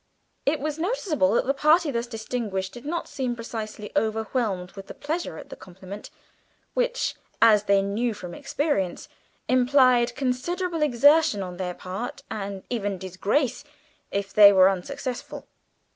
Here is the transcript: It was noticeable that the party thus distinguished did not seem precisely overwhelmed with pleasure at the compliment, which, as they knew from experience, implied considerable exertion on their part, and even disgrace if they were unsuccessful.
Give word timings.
It 0.47 0.59
was 0.59 0.79
noticeable 0.79 1.33
that 1.35 1.45
the 1.45 1.53
party 1.53 1.91
thus 1.91 2.07
distinguished 2.07 2.73
did 2.73 2.85
not 2.87 3.07
seem 3.07 3.35
precisely 3.35 3.91
overwhelmed 3.95 4.71
with 4.71 4.99
pleasure 4.99 5.37
at 5.37 5.49
the 5.49 5.55
compliment, 5.55 6.09
which, 6.73 7.13
as 7.39 7.65
they 7.65 7.83
knew 7.83 8.15
from 8.15 8.33
experience, 8.33 9.07
implied 9.47 10.15
considerable 10.15 10.81
exertion 10.81 11.43
on 11.43 11.57
their 11.57 11.75
part, 11.75 12.23
and 12.31 12.63
even 12.71 12.97
disgrace 12.97 13.63
if 14.09 14.33
they 14.33 14.51
were 14.51 14.71
unsuccessful. 14.71 15.45